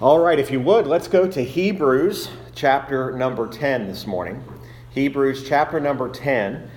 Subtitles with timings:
[0.00, 4.44] All right, if you would, let's go to Hebrews chapter number 10 this morning.
[4.90, 6.70] Hebrews chapter number 10.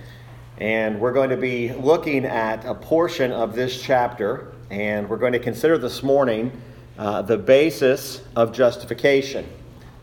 [0.58, 5.34] And we're going to be looking at a portion of this chapter, and we're going
[5.34, 6.50] to consider this morning
[6.98, 9.48] uh, the basis of justification.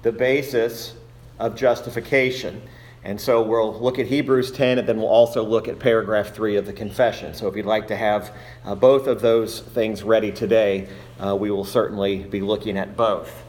[0.01, 0.95] The basis
[1.39, 2.61] of justification.
[3.03, 6.57] And so we'll look at Hebrews 10, and then we'll also look at paragraph 3
[6.57, 7.33] of the confession.
[7.33, 8.33] So if you'd like to have
[8.65, 10.89] uh, both of those things ready today,
[11.19, 13.43] uh, we will certainly be looking at both.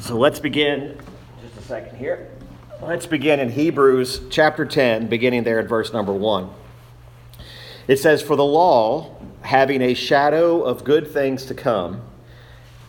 [0.00, 0.98] So let's begin.
[1.42, 2.28] Just a second here.
[2.80, 6.50] Let's begin in Hebrews chapter 10, beginning there at verse number 1.
[7.86, 12.02] It says, For the law, having a shadow of good things to come,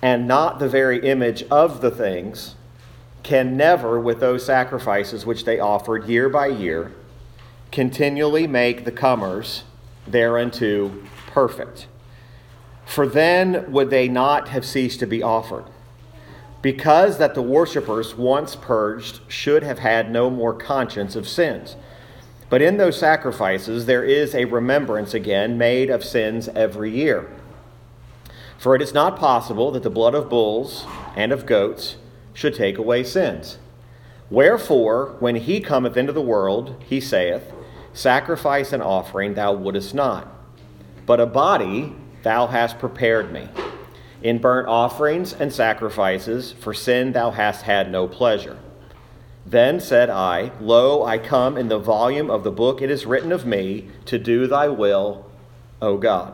[0.01, 2.55] and not the very image of the things,
[3.23, 6.91] can never, with those sacrifices which they offered year by year,
[7.71, 9.63] continually make the comers
[10.05, 10.91] thereunto
[11.27, 11.87] perfect.
[12.85, 15.65] For then would they not have ceased to be offered.
[16.61, 21.75] Because that the worshippers, once purged, should have had no more conscience of sins.
[22.49, 27.29] But in those sacrifices there is a remembrance again made of sins every year.
[28.57, 31.95] For it is not possible that the blood of bulls and of goats
[32.33, 33.57] should take away sins.
[34.29, 37.51] Wherefore, when he cometh into the world, he saith,
[37.93, 40.27] Sacrifice and offering thou wouldest not,
[41.05, 43.47] but a body thou hast prepared me.
[44.23, 48.57] In burnt offerings and sacrifices, for sin thou hast had no pleasure.
[49.45, 53.31] Then said I, Lo, I come in the volume of the book it is written
[53.31, 55.29] of me, to do thy will,
[55.81, 56.33] O God.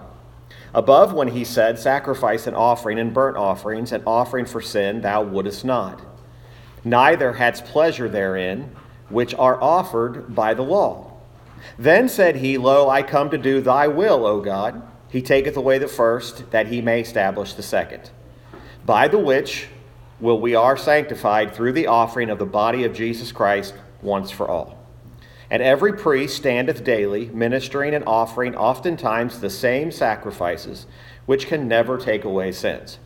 [0.74, 5.24] Above, when he said, Sacrifice and offering and burnt offerings and offering for sin thou
[5.24, 6.02] wouldest not.
[6.84, 8.76] Neither hadst pleasure therein,
[9.10, 11.14] which are offered by the law.
[11.78, 14.82] Then said he, Lo, I come to do thy will, O God.
[15.10, 18.12] He taketh away the first, that he may establish the second.
[18.86, 19.68] By the which
[20.20, 24.48] will we are sanctified through the offering of the body of Jesus Christ once for
[24.48, 24.79] all.
[25.52, 30.86] And every priest standeth daily, ministering and offering oftentimes the same sacrifices,
[31.26, 33.00] which can never take away sins.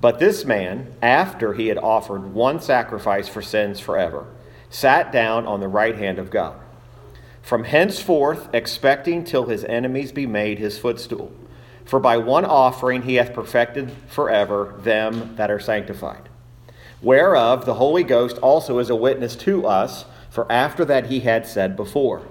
[0.00, 4.26] But this man, after he had offered one sacrifice for sins forever,
[4.70, 6.58] sat down on the right hand of God.
[7.42, 11.32] From henceforth, expecting till his enemies be made his footstool.
[11.84, 16.28] For by one offering he hath perfected forever them that are sanctified.
[17.02, 21.46] Whereof the Holy Ghost also is a witness to us for after that he had
[21.46, 22.22] said before,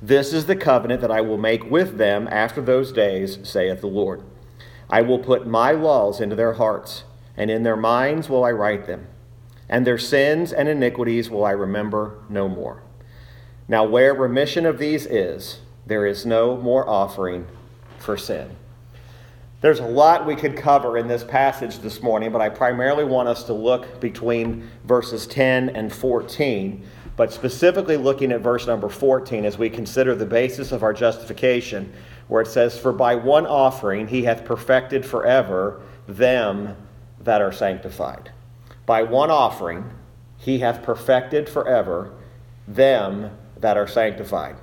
[0.00, 3.86] This is the covenant that I will make with them after those days, saith the
[3.86, 4.22] Lord.
[4.88, 7.04] I will put my laws into their hearts,
[7.36, 9.08] and in their minds will I write them,
[9.68, 12.82] and their sins and iniquities will I remember no more.
[13.68, 17.46] Now, where remission of these is, there is no more offering
[17.98, 18.50] for sin.
[19.60, 23.28] There's a lot we could cover in this passage this morning, but I primarily want
[23.28, 26.84] us to look between verses 10 and 14
[27.16, 31.92] but specifically looking at verse number 14 as we consider the basis of our justification,
[32.28, 36.76] where it says, For by one offering he hath perfected forever them
[37.20, 38.30] that are sanctified.
[38.84, 39.90] By one offering
[40.38, 42.12] he hath perfected forever
[42.68, 44.56] them that are sanctified.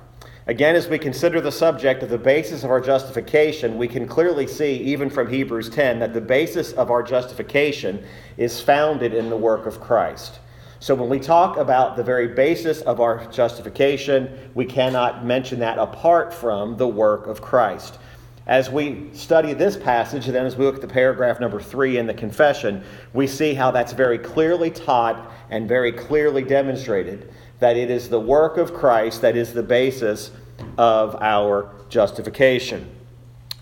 [0.46, 4.46] Again, as we consider the subject of the basis of our justification, we can clearly
[4.46, 8.04] see, even from Hebrews 10, that the basis of our justification
[8.36, 10.40] is founded in the work of Christ.
[10.84, 15.78] So when we talk about the very basis of our justification, we cannot mention that
[15.78, 17.98] apart from the work of Christ.
[18.46, 22.06] As we study this passage, then as we look at the paragraph number three in
[22.06, 22.84] the confession,
[23.14, 28.20] we see how that's very clearly taught and very clearly demonstrated that it is the
[28.20, 30.32] work of Christ that is the basis
[30.76, 32.90] of our justification.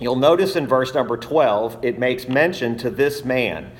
[0.00, 3.70] You'll notice in verse number 12, it makes mention to this man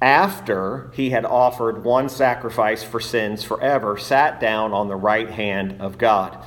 [0.00, 5.80] after he had offered one sacrifice for sins forever, sat down on the right hand
[5.80, 6.42] of God.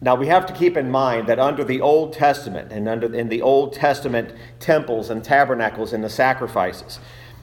[0.00, 3.28] Now we have to keep in mind that under the Old Testament and under in
[3.28, 7.00] the Old Testament temples and tabernacles and the sacrifices,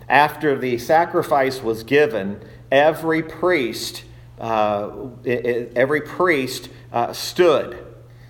[0.07, 2.39] after the sacrifice was given,
[2.71, 4.03] every priest
[4.39, 4.91] uh,
[5.25, 7.77] every priest uh, stood.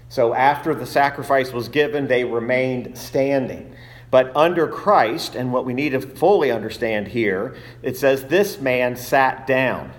[0.09, 3.74] So after the sacrifice was given, they remained standing.
[4.11, 8.95] But under Christ, and what we need to fully understand here, it says this man
[8.95, 9.91] sat down.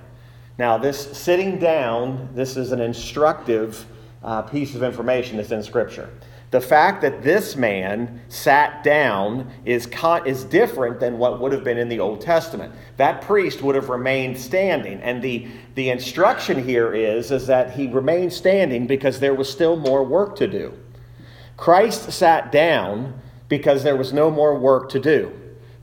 [0.58, 3.84] Now, this sitting down, this is an instructive
[4.22, 6.10] uh, piece of information that's in Scripture.
[6.52, 11.64] The fact that this man sat down is, con- is different than what would have
[11.64, 12.72] been in the Old Testament.
[12.96, 15.00] That priest would have remained standing.
[15.00, 19.76] And the, the instruction here is, is that he remained standing because there was still
[19.76, 20.72] more work to do.
[21.56, 25.32] Christ sat down because there was no more work to do.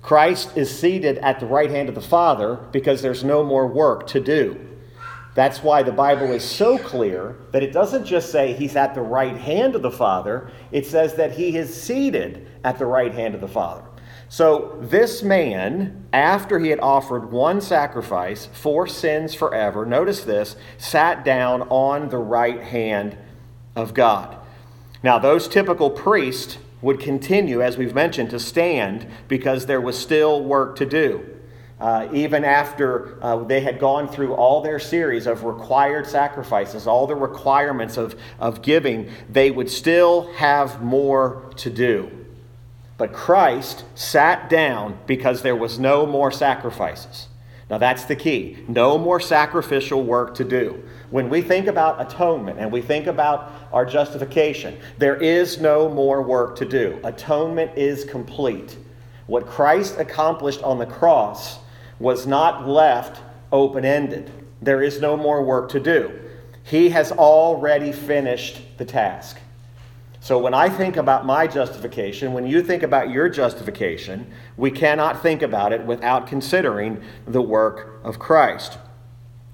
[0.01, 4.06] Christ is seated at the right hand of the Father because there's no more work
[4.07, 4.60] to do.
[5.36, 9.01] That's why the Bible is so clear that it doesn't just say he's at the
[9.01, 13.33] right hand of the Father, it says that he is seated at the right hand
[13.33, 13.83] of the Father.
[14.30, 21.24] So, this man, after he had offered one sacrifice for sins forever, notice this, sat
[21.24, 23.18] down on the right hand
[23.75, 24.38] of God.
[25.04, 30.44] Now, those typical priests would continue, as we've mentioned, to stand because there was still
[30.44, 31.25] work to do.
[31.80, 37.07] Uh, even after uh, they had gone through all their series of required sacrifices, all
[37.07, 42.12] the requirements of, of giving, they would still have more to do.
[42.97, 47.27] But Christ sat down because there was no more sacrifices.
[47.74, 48.60] Now that's the key.
[48.68, 50.84] No more sacrificial work to do.
[51.10, 56.22] When we think about atonement and we think about our justification, there is no more
[56.22, 57.00] work to do.
[57.04, 58.78] Atonement is complete.
[59.25, 61.58] What Christ accomplished on the cross
[61.98, 64.30] was not left open ended.
[64.62, 66.12] There is no more work to do.
[66.62, 69.40] He has already finished the task.
[70.24, 75.22] So when I think about my justification, when you think about your justification, we cannot
[75.22, 78.78] think about it without considering the work of Christ.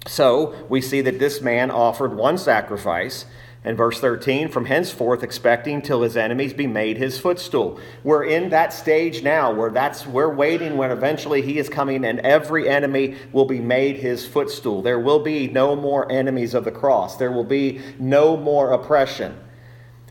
[0.06, 3.26] So we see that this man offered one sacrifice.
[3.64, 7.80] And verse 13, from henceforth expecting till his enemies be made his footstool.
[8.04, 12.20] We're in that stage now where that's we're waiting when eventually he is coming and
[12.20, 14.82] every enemy will be made his footstool.
[14.82, 17.16] There will be no more enemies of the cross.
[17.16, 19.36] There will be no more oppression.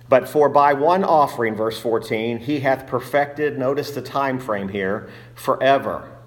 [0.09, 5.09] But for by one offering, verse 14, he hath perfected, notice the time frame here,
[5.35, 6.17] forever,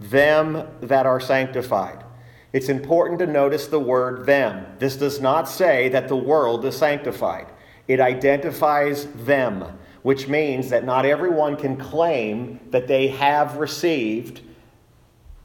[0.00, 2.02] them that are sanctified.
[2.54, 4.64] It's important to notice the word them.
[4.78, 7.46] This does not say that the world is sanctified,
[7.86, 14.40] it identifies them, which means that not everyone can claim that they have received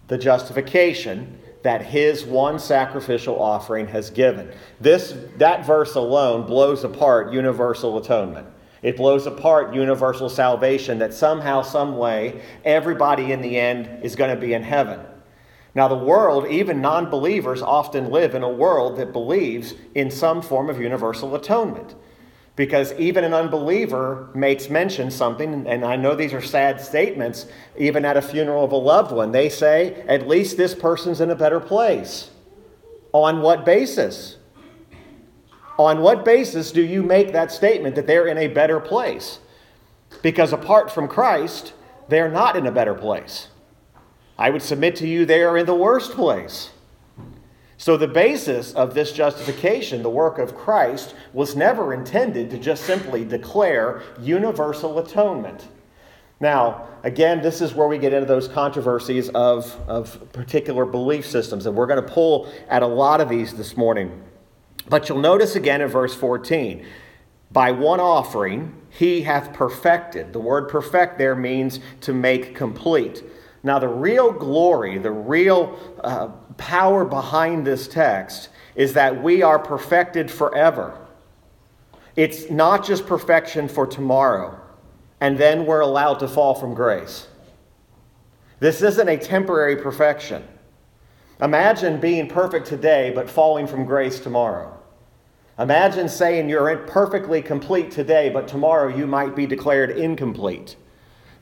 [0.07, 4.51] the justification that his one sacrificial offering has given.
[4.79, 8.47] This that verse alone blows apart universal atonement.
[8.81, 14.33] It blows apart universal salvation that somehow some way everybody in the end is going
[14.33, 14.99] to be in heaven.
[15.75, 20.69] Now the world, even non-believers often live in a world that believes in some form
[20.69, 21.95] of universal atonement
[22.55, 28.05] because even an unbeliever makes mention something and i know these are sad statements even
[28.05, 29.31] at a funeral of a loved one.
[29.31, 32.29] They say at least this person's in a better place.
[33.13, 34.37] On what basis?
[35.77, 39.39] On what basis do you make that statement that they're in a better place?
[40.21, 41.73] Because apart from christ
[42.07, 43.47] they're not in a better place.
[44.37, 46.71] I would submit to you they are in the worst place
[47.81, 52.83] so, the basis of this justification, the work of Christ, was never intended to just
[52.83, 55.67] simply declare universal atonement.
[56.39, 61.65] Now, again, this is where we get into those controversies of, of particular belief systems,
[61.65, 64.21] and we're going to pull at a lot of these this morning.
[64.87, 66.85] But you'll notice again in verse 14
[67.49, 70.33] by one offering he hath perfected.
[70.33, 73.23] The word perfect there means to make complete.
[73.63, 76.29] Now, the real glory, the real uh,
[76.61, 80.95] power behind this text is that we are perfected forever.
[82.15, 84.59] It's not just perfection for tomorrow,
[85.19, 87.27] and then we're allowed to fall from grace.
[88.59, 90.47] This isn't a temporary perfection.
[91.41, 94.77] Imagine being perfect today but falling from grace tomorrow.
[95.57, 100.75] Imagine saying you're perfectly complete today, but tomorrow you might be declared incomplete.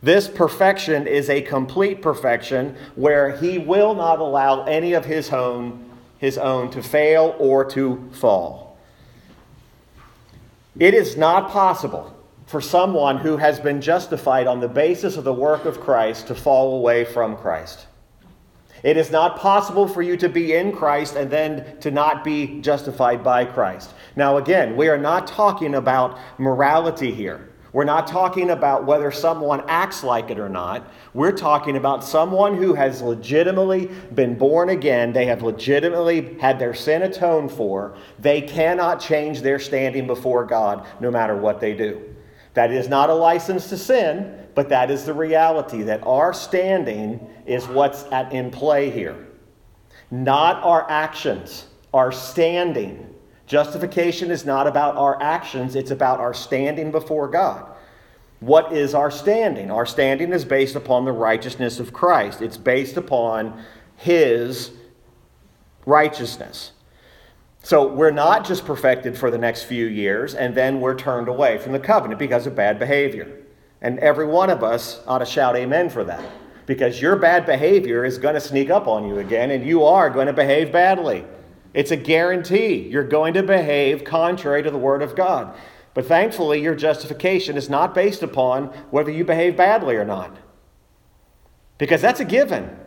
[0.01, 5.89] This perfection is a complete perfection where he will not allow any of his own,
[6.19, 8.77] his own to fail or to fall.
[10.79, 12.15] It is not possible
[12.45, 16.35] for someone who has been justified on the basis of the work of Christ to
[16.35, 17.87] fall away from Christ.
[18.81, 22.61] It is not possible for you to be in Christ and then to not be
[22.61, 23.93] justified by Christ.
[24.15, 27.48] Now, again, we are not talking about morality here.
[27.71, 30.91] We're not talking about whether someone acts like it or not.
[31.13, 33.85] We're talking about someone who has legitimately
[34.15, 35.13] been born again.
[35.13, 37.95] They have legitimately had their sin atoned for.
[38.17, 42.15] They cannot change their standing before God no matter what they do.
[42.55, 47.29] That is not a license to sin, but that is the reality that our standing
[47.45, 49.27] is what's at, in play here.
[50.09, 53.08] Not our actions, our standing
[53.49, 57.65] Justification is not about our actions, it's about our standing before God.
[58.39, 59.71] What is our standing?
[59.71, 63.61] Our standing is based upon the righteousness of Christ, it's based upon
[63.97, 64.71] His
[65.85, 66.73] righteousness.
[67.63, 71.57] So we're not just perfected for the next few years and then we're turned away
[71.57, 73.35] from the covenant because of bad behavior.
[73.81, 76.23] And every one of us ought to shout amen for that.
[76.69, 80.07] because your bad behavior is going to sneak up on you again, and you are
[80.07, 81.25] going to behave badly.
[81.73, 82.87] It's a guarantee.
[82.89, 85.55] You're going to behave contrary to the Word of God.
[85.93, 90.35] But thankfully, your justification is not based upon whether you behave badly or not.
[91.77, 92.77] Because that's a given.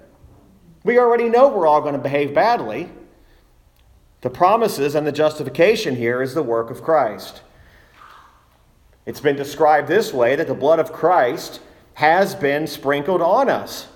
[0.85, 2.91] We already know we're all going to behave badly.
[4.23, 7.43] The promises and the justification here is the work of Christ.
[9.05, 11.61] It's been described this way that the blood of Christ
[11.95, 13.89] has been sprinkled on us.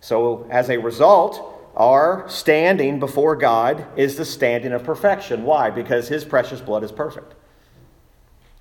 [0.00, 5.44] So, as a result, our standing before God is the standing of perfection.
[5.44, 5.70] Why?
[5.70, 7.34] Because His precious blood is perfect.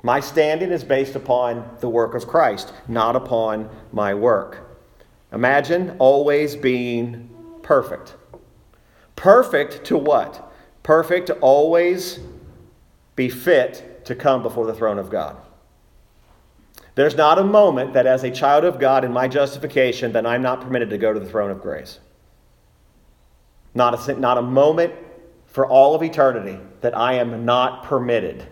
[0.03, 4.79] My standing is based upon the work of Christ, not upon my work.
[5.33, 7.29] Imagine always being
[7.63, 8.15] perfect.
[9.15, 10.53] Perfect to what?
[10.83, 12.19] Perfect to always
[13.15, 15.35] be fit to come before the throne of God.
[16.93, 20.41] There's not a moment that, as a child of God in my justification, that I'm
[20.41, 21.99] not permitted to go to the throne of grace.
[23.77, 24.95] Not a, not a moment
[25.45, 28.47] for all of eternity that I am not permitted.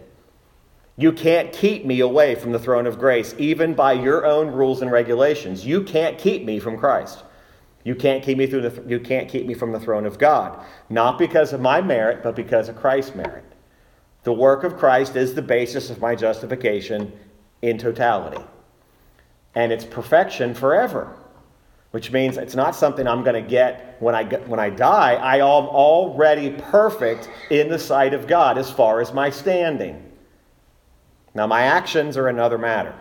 [0.98, 4.84] You can't keep me away from the throne of grace, even by your own rules
[4.84, 5.66] and regulations.
[5.66, 7.24] You can't keep me from Christ.
[7.84, 10.64] You can't keep me through the, you can't keep me from the throne of God,
[10.92, 13.46] not because of my merit, but because of Christ's merit.
[14.26, 17.12] The work of Christ is the basis of my justification
[17.64, 18.44] in totality.
[19.56, 21.18] And it's perfection forever,
[21.96, 25.14] which means it's not something I'm going to get when I, when I die.
[25.14, 30.12] I am already perfect in the sight of God as far as my standing.
[31.34, 32.94] Now, my actions are another matter,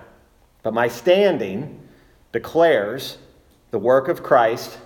[0.62, 1.88] but my standing
[2.30, 3.18] declares
[3.72, 4.78] the work of Christ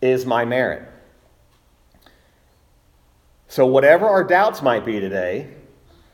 [0.00, 0.88] is my merit.
[3.48, 5.48] So, whatever our doubts might be today,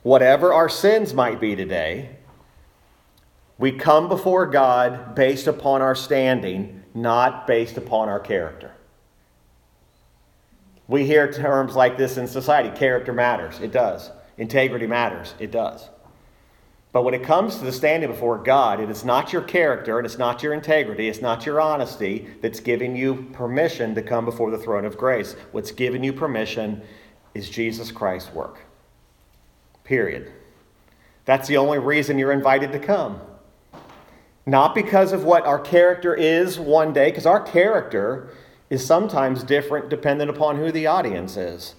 [0.05, 2.17] whatever our sins might be today,
[3.59, 8.73] we come before God based upon our standing, not based upon our character.
[10.87, 13.61] We hear terms like this in society character matters.
[13.61, 14.11] It does.
[14.39, 15.35] Integrity matters.
[15.39, 15.89] It does.
[16.93, 20.07] But when it comes to the standing before God, it is not your character and
[20.07, 24.51] it's not your integrity, it's not your honesty that's giving you permission to come before
[24.51, 25.37] the throne of grace.
[25.53, 26.81] What's giving you permission
[27.35, 28.61] is Jesus Christ's work.
[29.85, 30.33] Period.
[31.27, 33.21] That's the only reason you're invited to come.
[34.49, 38.31] Not because of what our character is one day, because our character
[38.71, 41.75] is sometimes different dependent upon who the audience is.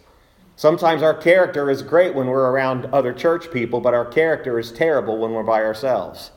[0.55, 4.71] Sometimes our character is great when we're around other church people, but our character is
[4.71, 6.29] terrible when we're by ourselves.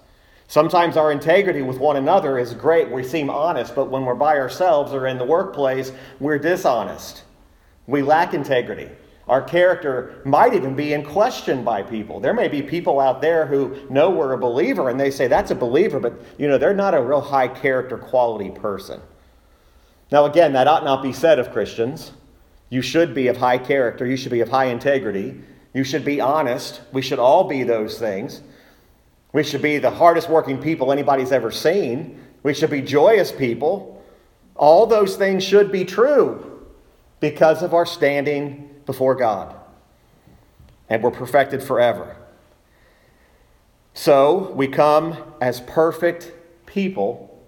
[0.48, 2.90] Sometimes our integrity with one another is great.
[2.90, 7.24] We seem honest, but when we're by ourselves or in the workplace, we're dishonest.
[7.86, 8.88] We lack integrity.
[9.28, 12.18] Our character might even be in question by people.
[12.18, 15.52] There may be people out there who know we're a believer and they say that's
[15.52, 19.00] a believer, but you know, they're not a real high character quality person.
[20.10, 22.12] Now again, that ought not be said of Christians.
[22.68, 24.06] You should be of high character.
[24.06, 25.40] You should be of high integrity.
[25.72, 26.80] You should be honest.
[26.92, 28.40] We should all be those things.
[29.32, 32.20] We should be the hardest working people anybody's ever seen.
[32.42, 34.02] We should be joyous people.
[34.56, 36.66] All those things should be true
[37.20, 39.56] because of our standing before God.
[40.88, 42.16] And we're perfected forever.
[43.94, 46.32] So we come as perfect
[46.66, 47.42] people,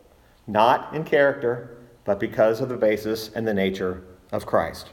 [0.46, 4.90] not in character, but because of the basis and the nature of Christ.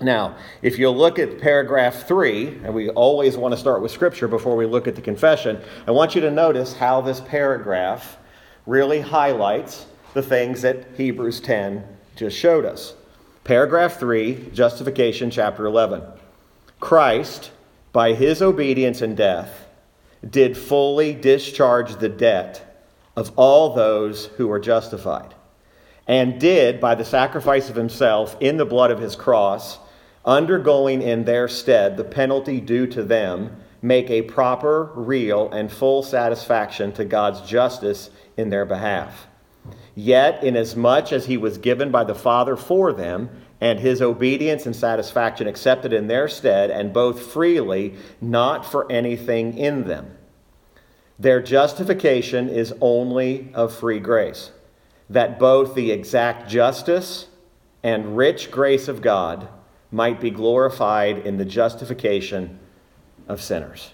[0.00, 4.26] Now, if you look at paragraph three, and we always want to start with scripture
[4.26, 8.16] before we look at the confession, I want you to notice how this paragraph
[8.66, 11.84] really highlights the things that Hebrews 10
[12.16, 12.94] just showed us.
[13.44, 16.00] Paragraph 3, justification, chapter 11.
[16.78, 17.50] Christ,
[17.90, 19.66] by his obedience and death,
[20.28, 25.34] did fully discharge the debt of all those who were justified,
[26.06, 29.80] and did, by the sacrifice of himself in the blood of his cross,
[30.24, 36.04] undergoing in their stead the penalty due to them, make a proper, real, and full
[36.04, 39.26] satisfaction to God's justice in their behalf.
[39.94, 43.30] Yet, inasmuch as he was given by the Father for them,
[43.60, 49.56] and his obedience and satisfaction accepted in their stead, and both freely, not for anything
[49.56, 50.16] in them.
[51.18, 54.50] Their justification is only of free grace,
[55.08, 57.28] that both the exact justice
[57.82, 59.46] and rich grace of God
[59.90, 62.58] might be glorified in the justification
[63.28, 63.92] of sinners.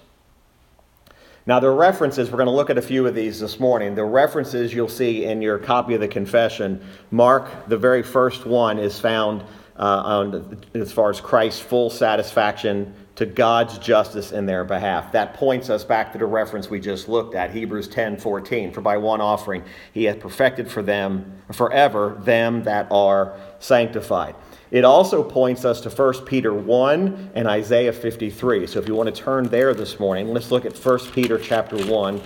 [1.49, 3.95] Now, the references, we're going to look at a few of these this morning.
[3.95, 6.79] The references you'll see in your copy of the confession,
[7.11, 9.41] Mark, the very first one, is found
[9.79, 15.11] uh, on, as far as Christ's full satisfaction to God's justice in their behalf.
[15.13, 18.71] That points us back to the reference we just looked at, Hebrews 10 14.
[18.71, 19.65] For by one offering
[19.95, 24.35] he hath perfected for them forever them that are sanctified.
[24.71, 28.67] It also points us to 1 Peter 1 and Isaiah 53.
[28.67, 31.77] So if you want to turn there this morning, let's look at 1 Peter chapter
[31.87, 32.21] 1,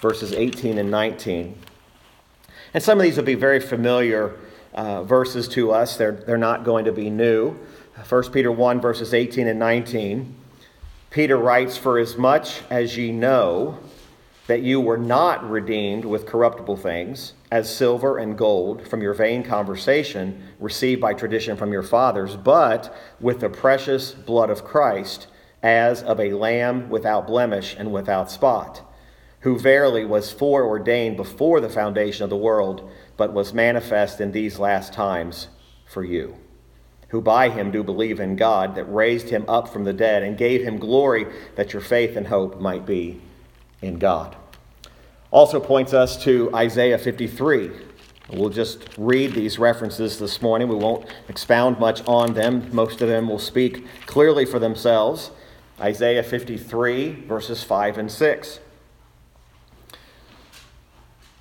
[0.00, 1.56] verses 18 and 19.
[2.74, 4.36] And some of these will be very familiar
[4.74, 5.96] uh, verses to us.
[5.96, 7.56] They're, they're not going to be new.
[8.08, 10.34] 1 Peter 1, verses 18 and 19,
[11.10, 13.78] Peter writes, For as much as ye know
[14.48, 19.44] that you were not redeemed with corruptible things, as silver and gold, from your vain
[19.44, 25.28] conversation received by tradition from your fathers, but with the precious blood of Christ,
[25.62, 28.82] as of a lamb without blemish and without spot,
[29.42, 34.58] who verily was foreordained before the foundation of the world, but was manifest in these
[34.58, 35.46] last times
[35.86, 36.34] for you
[37.10, 40.36] who by him do believe in God, that raised him up from the dead and
[40.36, 43.20] gave him glory, that your faith and hope might be
[43.80, 44.34] in God.
[45.34, 47.72] Also points us to Isaiah 53.
[48.34, 50.68] We'll just read these references this morning.
[50.68, 52.68] We won't expound much on them.
[52.72, 55.32] Most of them will speak clearly for themselves.
[55.80, 58.60] Isaiah 53, verses 5 and 6.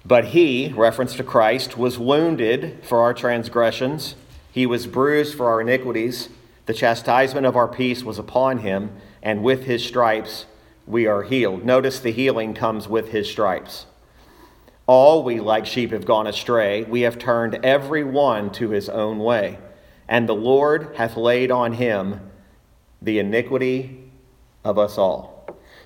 [0.03, 4.15] But he, reference to Christ, was wounded for our transgressions
[4.51, 6.29] he was bruised for our iniquities.
[6.67, 10.45] The chastisement of our peace was upon him, and with his stripes
[10.85, 11.65] we are healed.
[11.65, 13.85] Notice the healing comes with his stripes.
[14.85, 16.83] All we like sheep have gone astray.
[16.83, 19.57] We have turned every one to his own way.
[20.09, 22.19] And the Lord hath laid on him
[23.01, 24.11] the iniquity
[24.63, 25.33] of us all.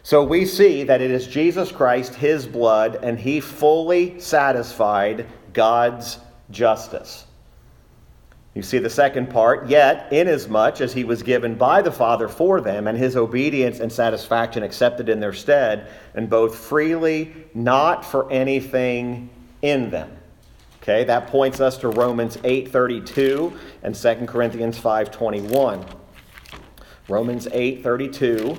[0.02, 6.20] So we see that it is Jesus Christ, his blood, and he fully satisfied God's
[6.50, 7.26] justice.
[8.58, 12.60] You see the second part, yet, inasmuch as he was given by the Father for
[12.60, 18.28] them, and his obedience and satisfaction accepted in their stead, and both freely, not for
[18.32, 19.30] anything
[19.62, 20.10] in them.
[20.82, 25.86] Okay, that points us to Romans 8:32 and 2 Corinthians 5:21.
[27.08, 28.58] Romans 8:32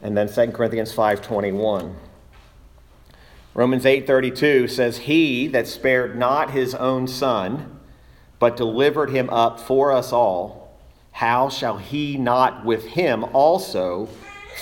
[0.00, 1.96] and then 2 Corinthians 5:21.
[3.52, 7.73] Romans 8:32 says, "He that spared not his own son,
[8.44, 10.70] but delivered him up for us all,
[11.12, 14.06] how shall he not with him also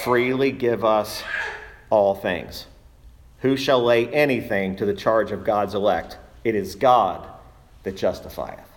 [0.05, 1.25] freely give us
[1.91, 2.67] all things?
[3.41, 6.17] Who shall lay anything to the charge of God's elect?
[6.45, 7.29] It is God
[7.83, 8.71] that justifieth.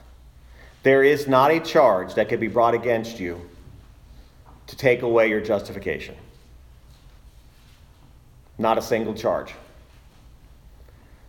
[0.81, 3.39] There is not a charge that could be brought against you
[4.65, 6.15] to take away your justification.
[8.57, 9.53] Not a single charge.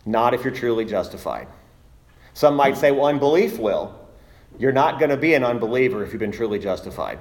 [0.03, 1.47] Not if you're truly justified.
[2.37, 3.99] Some might say, well, unbelief will.
[4.59, 7.17] You're not going to be an unbeliever if you've been truly justified.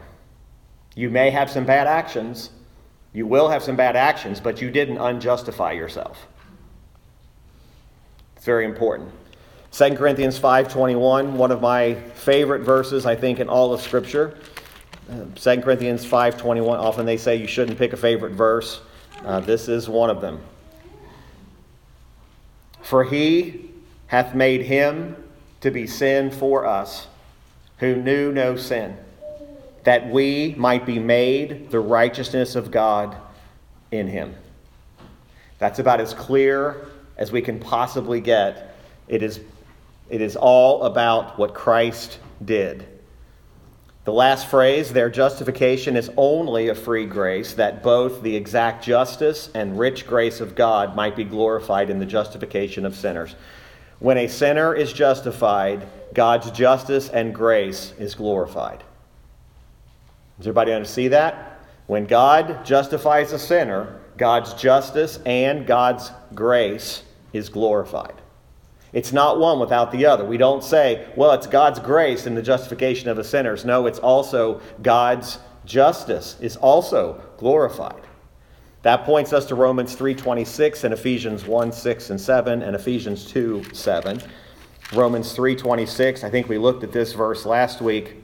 [0.94, 2.50] You may have some bad actions.
[3.14, 6.26] You will have some bad actions, but you didn't unjustify yourself.
[8.36, 9.10] It's very important.
[9.72, 14.36] 2 Corinthians 5:21, one of my favorite verses I think in all of scripture.
[15.10, 18.82] Uh, 2 Corinthians 5:21, often they say you shouldn't pick a favorite verse.
[19.24, 20.40] Uh, this is one of them.
[22.82, 23.65] For he
[24.08, 25.16] hath made him
[25.60, 27.06] to be sin for us,
[27.78, 28.96] who knew no sin,
[29.84, 33.16] that we might be made the righteousness of God
[33.90, 34.34] in him.
[35.58, 38.76] That's about as clear as we can possibly get.
[39.08, 39.40] It is,
[40.10, 42.86] it is all about what Christ did.
[44.04, 49.50] The last phrase, their justification is only a free grace, that both the exact justice
[49.52, 53.34] and rich grace of God might be glorified in the justification of sinners.
[53.98, 58.82] When a sinner is justified, God's justice and grace is glorified.
[60.38, 61.60] Does everybody see that?
[61.86, 68.14] When God justifies a sinner, God's justice and God's grace is glorified.
[68.92, 70.24] It's not one without the other.
[70.24, 73.64] We don't say, well, it's God's grace in the justification of the sinners.
[73.64, 78.05] No, it's also God's justice is also glorified.
[78.82, 83.64] That points us to Romans 3:26 and Ephesians 1, 6 and 7 and Ephesians 2,
[83.72, 84.20] 7.
[84.92, 88.22] Romans 3:26, I think we looked at this verse last week.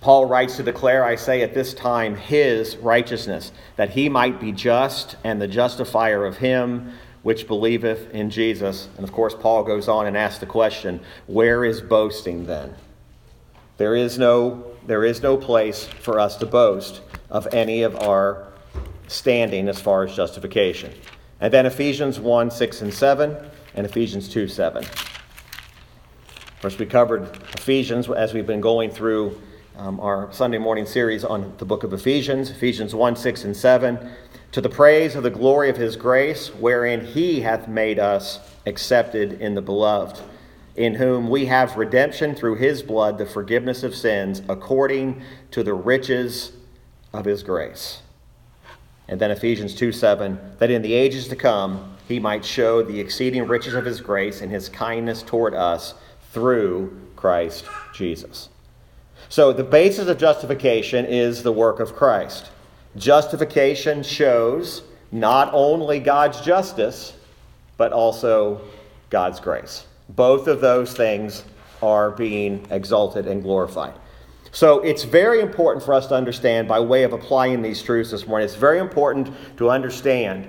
[0.00, 4.52] Paul writes to declare, I say at this time, his righteousness, that he might be
[4.52, 8.88] just and the justifier of him which believeth in Jesus.
[8.96, 12.74] And of course, Paul goes on and asks the question, where is boasting then?
[13.78, 18.48] There is no, there is no place for us to boast of any of our
[19.06, 20.92] standing as far as justification.
[21.40, 23.36] And then Ephesians 1 6 and 7,
[23.74, 24.84] and Ephesians 2 7.
[26.60, 29.40] First, we covered Ephesians as we've been going through
[29.76, 34.10] um, our Sunday morning series on the book of Ephesians, Ephesians 1 6 and 7.
[34.52, 39.40] To the praise of the glory of his grace, wherein he hath made us accepted
[39.40, 40.22] in the beloved,
[40.76, 45.74] in whom we have redemption through his blood, the forgiveness of sins, according to the
[45.74, 46.52] riches
[47.12, 48.03] of his grace.
[49.08, 53.00] And then Ephesians 2 7, that in the ages to come he might show the
[53.00, 55.94] exceeding riches of his grace and his kindness toward us
[56.32, 57.64] through Christ
[57.94, 58.48] Jesus.
[59.28, 62.50] So the basis of justification is the work of Christ.
[62.96, 67.14] Justification shows not only God's justice,
[67.76, 68.60] but also
[69.10, 69.86] God's grace.
[70.10, 71.44] Both of those things
[71.82, 73.94] are being exalted and glorified.
[74.54, 78.24] So it's very important for us to understand, by way of applying these truths this
[78.24, 80.46] morning, it's very important to understand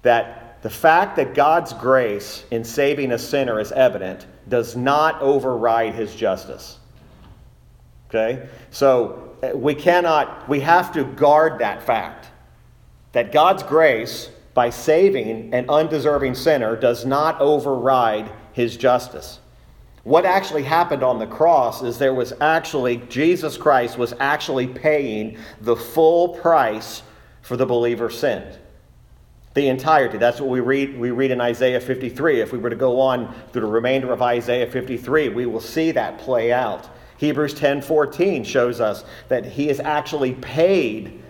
[0.00, 5.94] that the fact that God's grace in saving a sinner is evident does not override
[5.94, 6.78] his justice.
[8.08, 8.48] Okay?
[8.70, 12.28] So uh, we cannot, we have to guard that fact
[13.12, 19.40] that God's grace, by saving an undeserving sinner, does not override his justice.
[20.04, 25.38] What actually happened on the cross is there was actually, Jesus Christ was actually paying
[25.60, 27.02] the full price
[27.42, 28.56] for the believer's sin.
[29.54, 30.18] The entirety.
[30.18, 32.40] That's what we read, we read in Isaiah 53.
[32.40, 35.92] If we were to go on through the remainder of Isaiah 53, we will see
[35.92, 36.88] that play out.
[37.18, 41.22] Hebrews 10:14 shows us that he has actually paid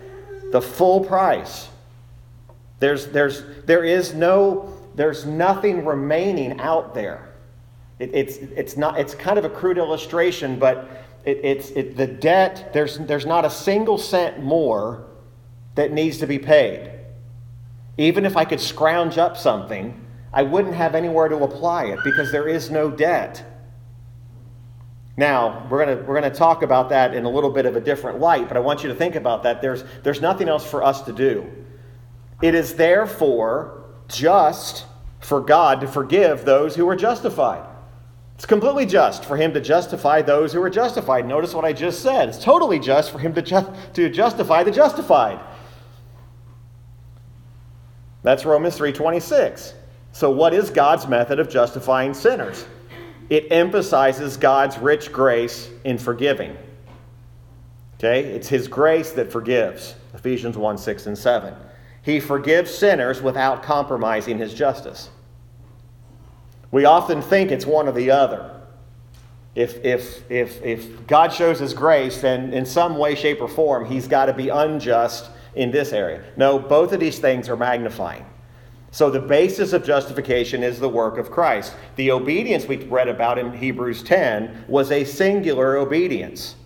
[0.51, 1.69] the full price.
[2.79, 7.32] There's, there's, there is no, there's nothing remaining out there.
[8.03, 10.91] It, it's, it's, not, it's kind of a crude illustration, but
[11.25, 15.07] it, it's, it, the debt, there's, there's not a single cent more
[15.77, 16.91] that needs to be paid.
[17.99, 22.33] Even if I could scrounge up something, I wouldn't have anywhere to apply it because
[22.33, 23.45] there is no debt.
[25.17, 28.19] Now, we're going we're gonna talk about that in a little bit of a different
[28.19, 29.63] light, but I want you to think about that.
[29.63, 31.47] There's, there's nothing else for us to do.
[32.43, 34.87] It is therefore just
[35.21, 37.69] for God to forgive those who are justified.
[38.43, 41.29] It's completely just for him to justify those who are justified.
[41.29, 42.29] Notice what I just said.
[42.29, 45.39] It's totally just for him to, ju- to justify the justified.
[48.25, 49.75] That's Romans 3:26.
[50.11, 52.67] So what is God's method of justifying sinners?
[53.31, 56.59] it emphasizes God's rich grace in forgiving.
[57.95, 58.25] Okay?
[58.25, 59.95] It's His grace that forgives.
[60.15, 61.55] Ephesians 1 6 and 7.
[62.03, 65.11] He forgives sinners without compromising His justice.
[66.73, 68.51] We often think it's one or the other.
[69.55, 73.85] If, if, if, if God shows His grace, then in some way, shape, or form,
[73.85, 76.25] He's got to be unjust in this area.
[76.37, 78.25] No, both of these things are magnifying.
[78.91, 81.75] So the basis of justification is the work of Christ.
[81.97, 86.57] The obedience we read about in Hebrews 10 was a singular obedience.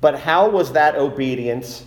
[0.00, 1.84] But how was that obedience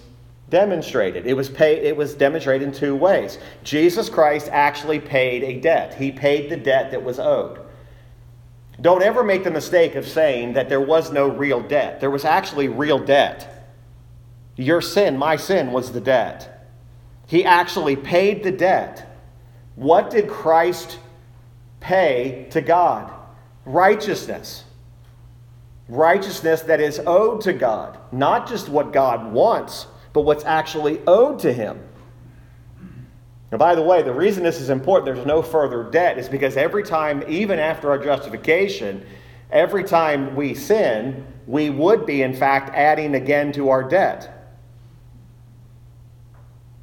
[0.52, 1.26] demonstrated?
[1.26, 3.40] It was, pay, it was demonstrated in two ways.
[3.64, 7.60] Jesus Christ actually paid a debt, he paid the debt that was owed.
[8.80, 12.00] Don't ever make the mistake of saying that there was no real debt.
[12.00, 13.68] There was actually real debt.
[14.56, 16.68] Your sin, my sin, was the debt.
[17.28, 19.08] He actually paid the debt.
[19.76, 21.00] What did Christ
[21.80, 23.12] pay to God?
[23.66, 24.64] Righteousness.
[25.88, 27.98] Righteousness that is owed to God.
[28.12, 31.80] Not just what God wants, but what's actually owed to Him.
[33.52, 36.56] And by the way, the reason this is important, there's no further debt, is because
[36.56, 39.06] every time, even after our justification,
[39.52, 44.56] every time we sin, we would be, in fact, adding again to our debt.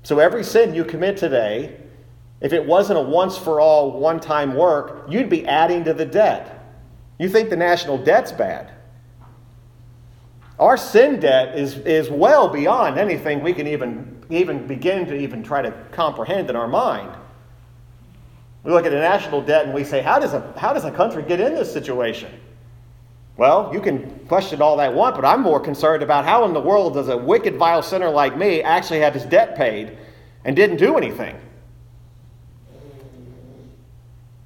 [0.02, 1.76] So every sin you commit today,
[2.40, 6.04] if it wasn't a once for all, one time work, you'd be adding to the
[6.04, 6.66] debt.
[7.18, 8.72] You think the national debt's bad.
[10.58, 15.42] Our sin debt is, is well beyond anything we can even, even begin to even
[15.42, 17.14] try to comprehend in our mind.
[18.64, 20.90] We look at a national debt and we say, how does a, how does a
[20.90, 22.32] country get in this situation?
[23.36, 26.60] Well, you can question all that want, but I'm more concerned about how in the
[26.60, 29.96] world does a wicked, vile sinner like me actually have his debt paid
[30.44, 31.36] and didn't do anything?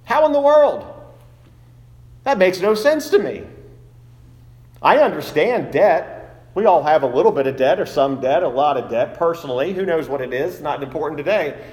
[0.04, 0.86] How in the world?
[2.24, 3.44] That makes no sense to me.
[4.82, 6.18] I understand debt.
[6.54, 9.14] We all have a little bit of debt or some debt, a lot of debt
[9.14, 9.72] personally.
[9.72, 10.60] Who knows what it is?
[10.60, 11.64] Not important today.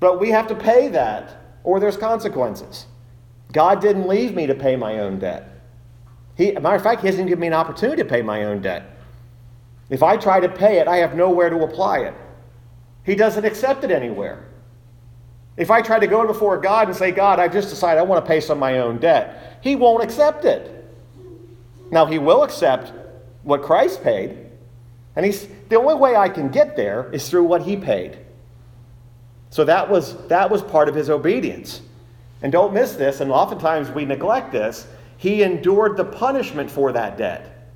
[0.00, 2.86] But we have to pay that or there's consequences.
[3.52, 5.48] God didn't leave me to pay my own debt.
[6.36, 8.90] He, matter of fact, He hasn't given me an opportunity to pay my own debt.
[9.90, 12.14] If I try to pay it, I have nowhere to apply it.
[13.04, 14.44] He doesn't accept it anywhere.
[15.56, 18.24] If I try to go before God and say, God, I've just decided I want
[18.24, 20.73] to pay some of my own debt, He won't accept it.
[21.94, 22.92] Now, He will accept
[23.44, 24.44] what Christ paid.
[25.16, 28.18] And he's the only way I can get there is through what he paid.
[29.50, 31.82] So that was that was part of his obedience.
[32.42, 34.86] And don't miss this, and oftentimes we neglect this.
[35.16, 37.70] He endured the punishment for that debt.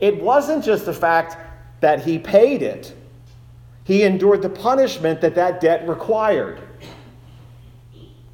[0.00, 1.36] It wasn't just the fact
[1.80, 2.94] that he paid it.
[3.84, 6.60] He endured the punishment that that debt required.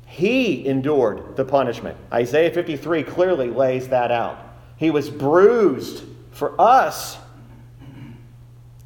[0.07, 1.97] He endured the punishment.
[2.12, 4.48] Isaiah 53 clearly lays that out.
[4.79, 7.19] He was bruised for us.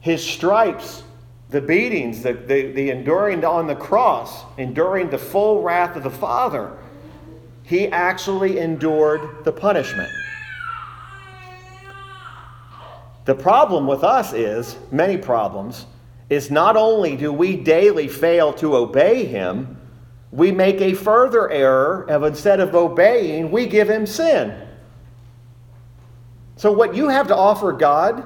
[0.01, 1.05] His stripes,
[1.51, 6.11] the beatings, the, the, the enduring on the cross, enduring the full wrath of the
[6.11, 6.77] Father,
[7.63, 10.11] he actually endured the punishment.
[13.27, 15.87] The problem with us is, many problems,
[16.29, 19.77] is not only do we daily fail to obey him,
[20.33, 24.69] we make a further error of instead of obeying, we give him sin.
[26.63, 28.25] So, what you have to offer God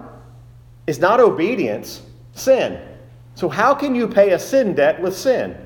[0.86, 2.02] is not obedience,
[2.34, 2.78] sin.
[3.34, 5.56] So, how can you pay a sin debt with sin?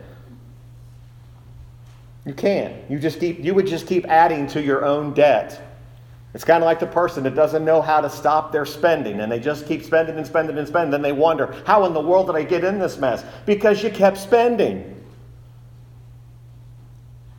[2.25, 2.89] You can't.
[2.89, 5.61] You just keep you would just keep adding to your own debt.
[6.33, 9.33] It's kind of like the person that doesn't know how to stop their spending and
[9.33, 10.93] they just keep spending and spending and spending.
[10.93, 13.25] Then they wonder, how in the world did I get in this mess?
[13.47, 15.05] Because you kept spending.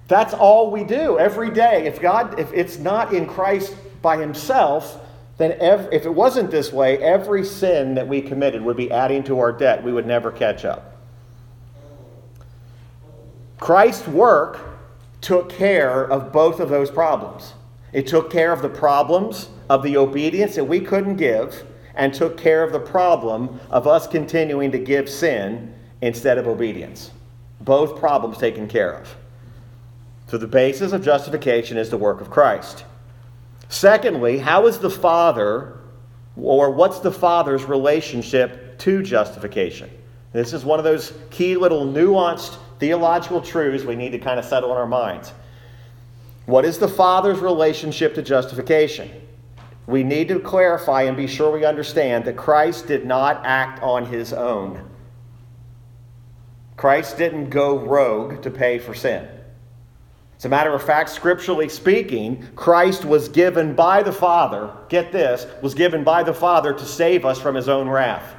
[0.10, 1.88] That's all we do every day.
[1.88, 5.01] If God, if it's not in Christ by Himself,
[5.41, 9.39] then if it wasn't this way, every sin that we committed would be adding to
[9.39, 9.84] our debt.
[9.84, 10.97] We would never catch up.
[13.60, 14.60] Christ's work
[15.21, 17.54] took care of both of those problems.
[17.93, 21.63] It took care of the problems of the obedience that we couldn't give,
[21.95, 27.12] and took care of the problem of us continuing to give sin instead of obedience.
[27.60, 29.15] Both problems taken care of.
[30.27, 32.86] So the basis of justification is the work of Christ.
[33.71, 35.77] Secondly, how is the Father,
[36.36, 39.89] or what's the Father's relationship to justification?
[40.34, 44.43] This is one of those key little nuanced theological truths we need to kind of
[44.43, 45.31] settle in our minds.
[46.47, 49.10] What is the Father's relationship to justification?
[49.88, 54.05] We need to clarify and be sure we understand that Christ did not act on
[54.05, 54.86] his own.
[56.75, 59.29] Christ didn't go rogue to pay for sin.
[60.41, 65.45] As a matter of fact, scripturally speaking, Christ was given by the Father, get this,
[65.62, 68.34] was given by the Father to save us from his own wrath.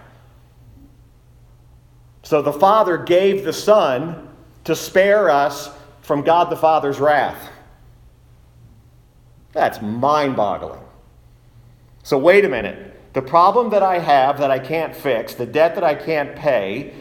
[2.25, 4.29] So the Father gave the Son
[4.65, 7.51] to spare us from God the Father's wrath.
[9.53, 10.83] That's mind boggling.
[12.03, 13.01] So, wait a minute.
[13.13, 16.95] The problem that I have that I can't fix, the debt that I can't pay,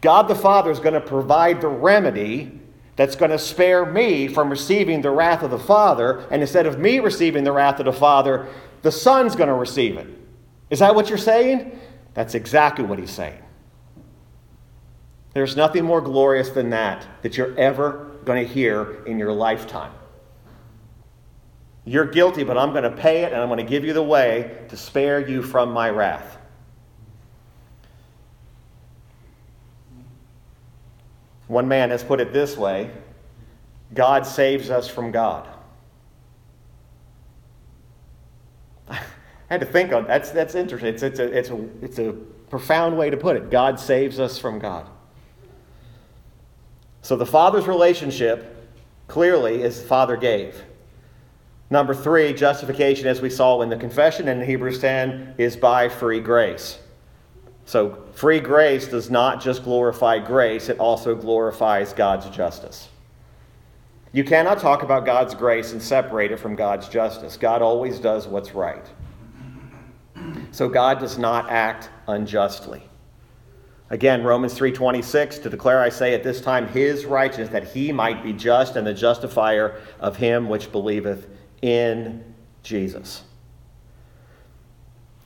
[0.00, 2.57] God the Father is going to provide the remedy
[2.98, 6.26] that's going to spare me from receiving the wrath of the Father.
[6.32, 8.48] And instead of me receiving the wrath of the Father,
[8.82, 10.08] the Son's going to receive it.
[10.68, 11.78] Is that what you're saying?
[12.14, 13.40] That's exactly what he's saying.
[15.32, 19.92] There's nothing more glorious than that that you're ever going to hear in your lifetime.
[21.84, 24.02] You're guilty, but I'm going to pay it and I'm going to give you the
[24.02, 26.37] way to spare you from my wrath.
[31.48, 32.90] One man has put it this way
[33.92, 35.48] God saves us from God.
[38.88, 39.00] I
[39.48, 40.94] had to think on that's that's interesting.
[40.94, 42.12] It's, it's, a, it's, a, it's a
[42.50, 43.50] profound way to put it.
[43.50, 44.86] God saves us from God.
[47.02, 48.54] So the Father's relationship
[49.06, 50.62] clearly is the Father gave.
[51.70, 56.20] Number three, justification, as we saw in the confession in Hebrews 10, is by free
[56.20, 56.78] grace.
[57.68, 62.88] So, free grace does not just glorify grace, it also glorifies God's justice.
[64.10, 67.36] You cannot talk about God's grace and separate it from God's justice.
[67.36, 68.86] God always does what's right.
[70.50, 72.84] So God does not act unjustly.
[73.90, 78.22] Again, Romans 3:26 to declare I say at this time his righteousness that he might
[78.22, 81.26] be just and the justifier of him which believeth
[81.60, 82.24] in
[82.62, 83.24] Jesus.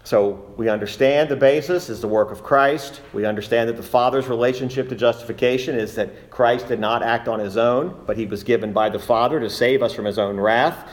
[0.05, 3.01] So we understand the basis is the work of Christ.
[3.12, 7.38] We understand that the Father's relationship to justification is that Christ did not act on
[7.38, 10.41] his own, but he was given by the Father to save us from his own
[10.41, 10.88] wrath.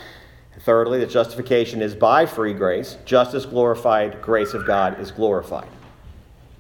[0.54, 2.98] And thirdly, that justification is by free grace.
[3.06, 5.70] Justice glorified, grace of God is glorified.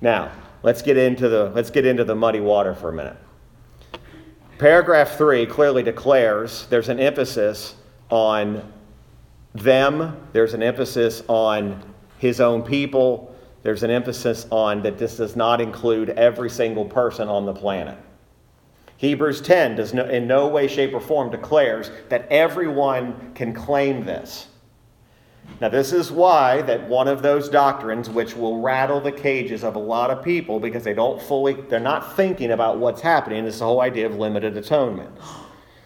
[0.01, 0.31] Now,
[0.63, 3.17] let's get into the let's get into the muddy water for a minute.
[4.57, 7.75] Paragraph 3 clearly declares there's an emphasis
[8.09, 8.73] on
[9.53, 11.81] them, there's an emphasis on
[12.19, 13.35] his own people.
[13.63, 17.97] There's an emphasis on that this does not include every single person on the planet.
[18.97, 24.05] Hebrews 10 does no, in no way, shape, or form declares that everyone can claim
[24.05, 24.47] this.
[25.61, 29.75] Now, this is why that one of those doctrines which will rattle the cages of
[29.75, 33.59] a lot of people because they don't fully, they're not thinking about what's happening, is
[33.59, 35.09] the whole idea of limited atonement.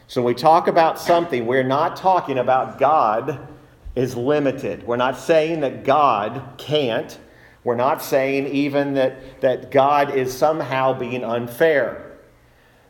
[0.08, 3.48] So when we talk about something, we're not talking about God
[3.96, 4.86] is limited.
[4.86, 7.18] We're not saying that God can't.
[7.64, 12.14] We're not saying even that, that God is somehow being unfair.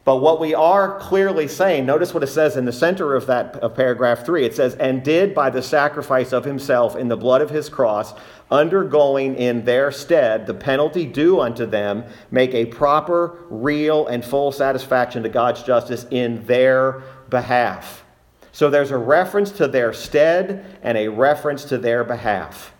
[0.05, 3.55] But what we are clearly saying, notice what it says in the center of that
[3.57, 4.43] of paragraph 3.
[4.43, 8.13] It says, And did by the sacrifice of himself in the blood of his cross,
[8.51, 14.51] undergoing in their stead the penalty due unto them, make a proper, real, and full
[14.51, 18.02] satisfaction to God's justice in their behalf.
[18.53, 22.71] So there's a reference to their stead and a reference to their behalf.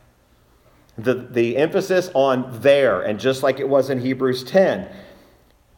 [0.98, 4.88] The, the emphasis on there, and just like it was in Hebrews 10,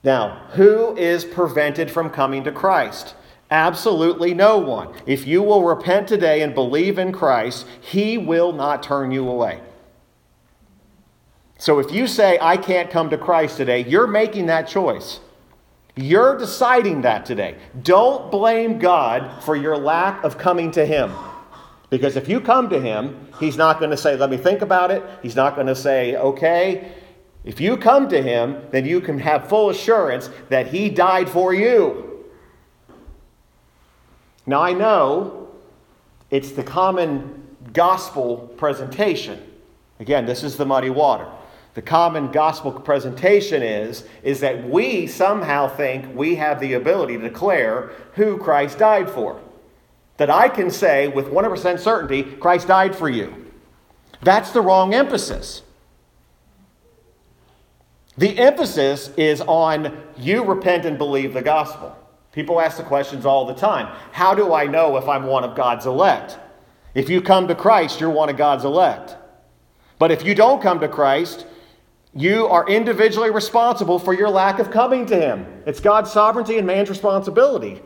[0.04, 3.16] now, who is prevented from coming to Christ?
[3.50, 4.94] Absolutely no one.
[5.08, 9.62] If you will repent today and believe in Christ, He will not turn you away.
[11.58, 15.22] So if you say, I can't come to Christ today, you're making that choice.
[15.96, 17.58] You're deciding that today.
[17.84, 21.12] Don't blame God for your lack of coming to Him.
[21.90, 24.92] Because if you come to Him, He's not going to say, Let me think about
[24.92, 25.04] it.
[25.22, 26.92] He's not going to say, Okay.
[27.46, 31.54] If you come to him, then you can have full assurance that he died for
[31.54, 32.26] you.
[34.48, 35.50] Now, I know
[36.32, 39.42] it's the common gospel presentation.
[40.00, 41.28] Again, this is the muddy water.
[41.76, 47.24] The common gospel presentation is, is that we somehow think we have the ability to
[47.24, 49.42] declare who Christ died for.
[50.16, 53.52] That I can say with 100% certainty, Christ died for you.
[54.22, 55.64] That's the wrong emphasis.
[58.18, 61.94] The emphasis is on you repent and believe the gospel.
[62.32, 65.58] People ask the questions all the time How do I know if I'm one of
[65.58, 66.40] God's elect?
[66.94, 69.18] If you come to Christ, you're one of God's elect.
[70.00, 71.46] But if you don't come to Christ,
[72.16, 75.46] you are individually responsible for your lack of coming to Him.
[75.66, 77.82] It's God's sovereignty and man's responsibility.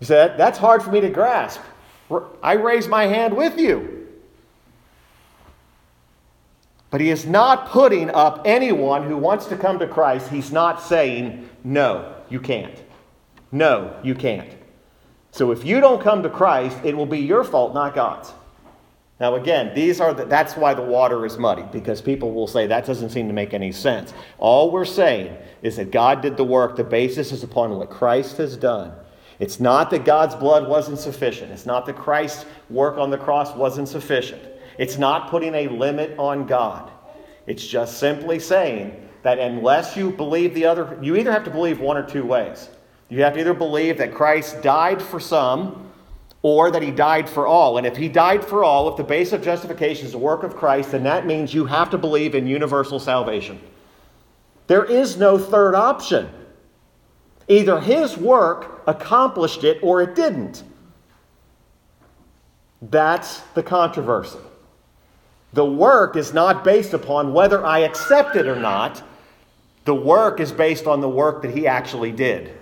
[0.00, 1.60] He said, That's hard for me to grasp.
[2.42, 4.08] I raise my hand with you.
[6.90, 10.28] But he is not putting up anyone who wants to come to Christ.
[10.28, 12.78] He's not saying, no, you can't.
[13.50, 14.50] No, you can't.
[15.30, 18.30] So if you don't come to Christ, it will be your fault, not God's.
[19.22, 22.66] Now, again, these are the, that's why the water is muddy, because people will say
[22.66, 24.12] that doesn't seem to make any sense.
[24.36, 26.74] All we're saying is that God did the work.
[26.74, 28.92] The basis is upon what Christ has done.
[29.38, 31.52] It's not that God's blood wasn't sufficient.
[31.52, 34.42] It's not that Christ's work on the cross wasn't sufficient.
[34.76, 36.90] It's not putting a limit on God.
[37.46, 41.78] It's just simply saying that unless you believe the other, you either have to believe
[41.78, 42.70] one or two ways.
[43.08, 45.91] You have to either believe that Christ died for some
[46.42, 47.78] or that he died for all.
[47.78, 50.56] And if he died for all, if the base of justification is the work of
[50.56, 53.60] Christ, then that means you have to believe in universal salvation.
[54.66, 56.28] There is no third option.
[57.48, 60.64] Either his work accomplished it or it didn't.
[62.80, 64.38] That's the controversy.
[65.52, 69.02] The work is not based upon whether I accept it or not.
[69.84, 72.58] The work is based on the work that he actually did.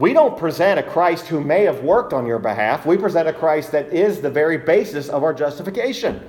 [0.00, 2.86] We don't present a Christ who may have worked on your behalf.
[2.86, 6.26] We present a Christ that is the very basis of our justification.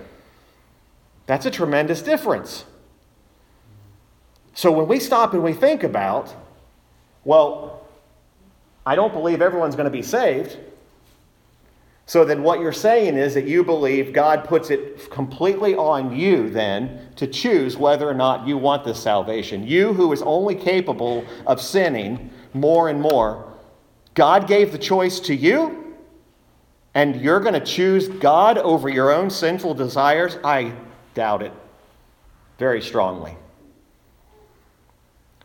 [1.25, 2.65] That's a tremendous difference.
[4.53, 6.36] So when we stop and we think about,
[7.23, 7.88] well,
[8.86, 10.57] I don't believe everyone's going to be saved.
[12.07, 16.49] So then, what you're saying is that you believe God puts it completely on you
[16.49, 19.65] then to choose whether or not you want this salvation.
[19.65, 23.50] You, who is only capable of sinning more and more,
[24.13, 25.95] God gave the choice to you,
[26.93, 30.38] and you're going to choose God over your own sinful desires?
[30.43, 30.74] I
[31.13, 31.54] doubt it
[32.60, 33.36] very strongly.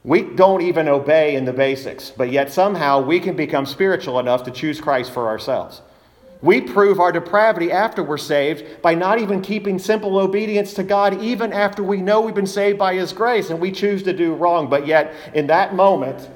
[0.02, 4.44] We don't even obey in the basics, but yet somehow we can become spiritual enough
[4.44, 5.82] to choose Christ for ourselves.
[6.42, 11.20] We prove our depravity after we're saved by not even keeping simple obedience to God,
[11.22, 14.34] even after we know we've been saved by His grace and we choose to do
[14.34, 14.68] wrong.
[14.68, 16.28] But yet, in that moment,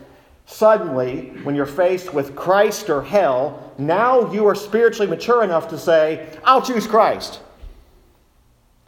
[0.50, 5.78] suddenly, when you're faced with Christ or hell, now you are spiritually mature enough to
[5.78, 7.40] say, I'll choose Christ.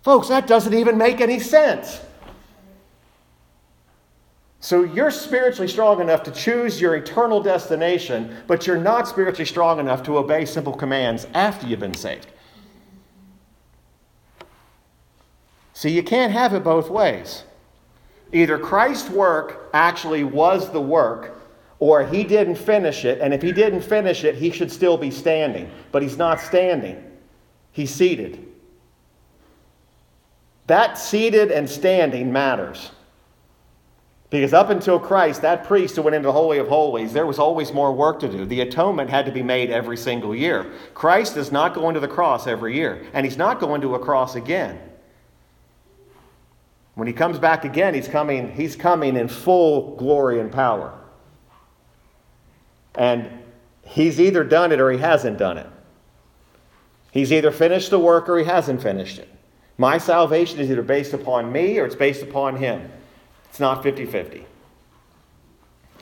[0.03, 2.01] Folks, that doesn't even make any sense.
[4.59, 9.81] So you're spiritually strong enough to choose your eternal destination, but you're not spiritually strong
[9.81, 12.27] enough to obey simple commands after you've been saved.
[15.75, 17.45] See, you can't have it both ways.
[18.33, 21.42] Either Christ's work actually was the work,
[21.83, 25.11] or he didn't finish it, and if he didn't finish it, he should still be
[25.11, 25.69] standing.
[25.91, 27.03] But he's not standing.
[27.73, 28.47] He's seated.
[30.69, 32.93] That seated and standing matters.
[34.31, 37.41] Because up until Christ, that priest who went into the Holy of Holies, there was
[37.41, 38.45] always more work to do.
[38.45, 40.71] The atonement had to be made every single year.
[40.95, 43.99] Christ is not going to the cross every year, and he's not going to a
[43.99, 44.79] cross again.
[46.95, 50.97] When he comes back again, he's coming, he's coming in full glory and power.
[52.95, 53.31] And
[53.85, 55.67] he's either done it or he hasn't done it.
[57.11, 59.29] He's either finished the work or he hasn't finished it.
[59.79, 62.91] My salvation is either based upon me or it's based upon him.
[63.51, 64.47] It's not 50 50.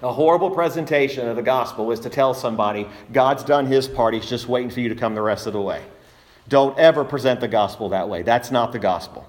[0.03, 4.29] A horrible presentation of the gospel is to tell somebody God's done his part, he's
[4.29, 5.83] just waiting for you to come the rest of the way.
[6.49, 8.23] Don't ever present the gospel that way.
[8.23, 9.29] That's not the gospel.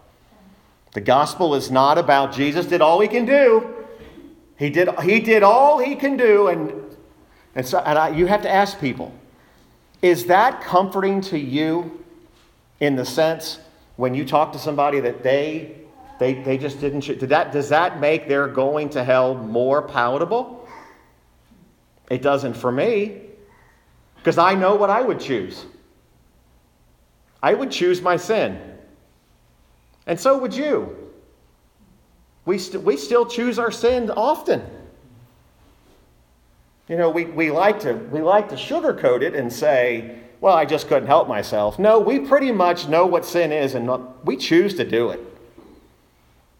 [0.94, 3.74] The gospel is not about Jesus did all he can do.
[4.58, 6.48] He did, he did all he can do.
[6.48, 6.91] And,
[7.56, 9.14] and, so, and I, you have to ask people
[10.02, 12.04] is that comforting to you
[12.80, 13.60] in the sense
[13.98, 15.76] when you talk to somebody that they,
[16.20, 20.68] they, they just didn't, did that, does that make their going to hell more palatable?
[22.10, 23.22] It doesn't for me
[24.16, 25.66] because I know what I would choose.
[27.44, 28.60] I would choose my sin.
[30.08, 30.98] And so would you.
[32.46, 34.64] We, st- we still choose our sin often.
[36.92, 40.66] You know, we, we, like to, we like to sugarcoat it and say, well, I
[40.66, 41.80] just couldn't help myself.
[41.80, 43.90] No, we pretty much know what sin is and
[44.26, 45.22] we choose to do it.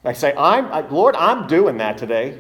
[0.06, 2.40] I say, I'm, I, Lord, I'm doing that today.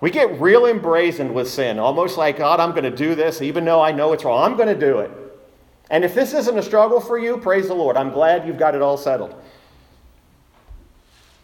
[0.00, 3.64] We get real embrazened with sin, almost like, God, I'm going to do this, even
[3.64, 4.42] though I know it's wrong.
[4.42, 5.12] I'm going to do it.
[5.90, 7.96] And if this isn't a struggle for you, praise the Lord.
[7.96, 9.40] I'm glad you've got it all settled.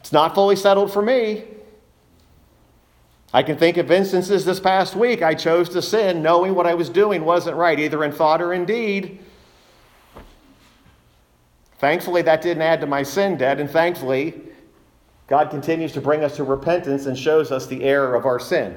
[0.01, 1.45] It's not fully settled for me.
[3.33, 6.75] I can think of instances this past week I chose to sin knowing what I
[6.75, 9.21] was doing wasn't right, either in thought or in deed.
[11.79, 14.43] Thankfully, that didn't add to my sin debt, and thankfully,
[15.29, 18.77] God continues to bring us to repentance and shows us the error of our sin.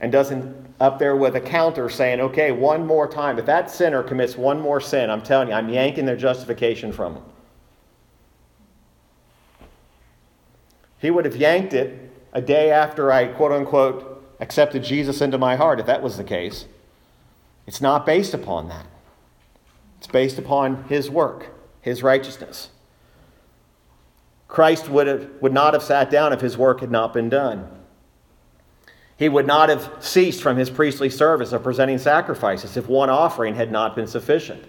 [0.00, 3.38] And doesn't up there with a counter saying, okay, one more time.
[3.38, 7.14] If that sinner commits one more sin, I'm telling you, I'm yanking their justification from
[7.14, 7.24] them.
[11.00, 15.56] He would have yanked it a day after I, quote unquote, accepted Jesus into my
[15.56, 16.66] heart, if that was the case.
[17.66, 18.86] It's not based upon that,
[19.98, 21.50] it's based upon His work,
[21.80, 22.70] His righteousness.
[24.48, 27.68] Christ would, have, would not have sat down if his work had not been done.
[29.16, 33.54] He would not have ceased from his priestly service of presenting sacrifices if one offering
[33.54, 34.64] had not been sufficient.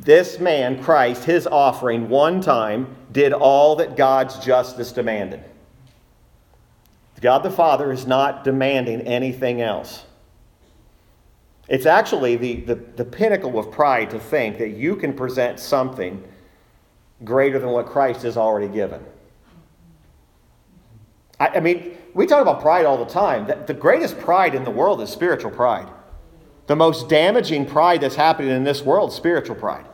[0.00, 5.44] This man, Christ, his offering one time did all that God's justice demanded.
[7.20, 10.04] God the Father is not demanding anything else.
[11.68, 16.22] It's actually the, the, the, pinnacle of pride to think that you can present something
[17.24, 19.02] greater than what Christ has already given.
[21.40, 23.46] I, I mean, we talk about pride all the time.
[23.46, 25.88] The, the greatest pride in the world is spiritual pride.
[26.66, 29.86] The most damaging pride that's happening in this world is spiritual pride.